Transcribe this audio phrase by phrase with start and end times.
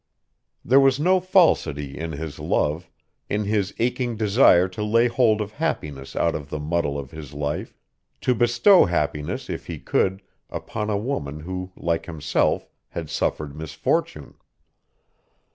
[0.65, 2.89] There was no falsity in his love,
[3.29, 7.35] in his aching desire to lay hold of happiness out of the muddle of his
[7.35, 7.75] life,
[8.21, 14.33] to bestow happiness if he could upon a woman who like himself had suffered misfortune.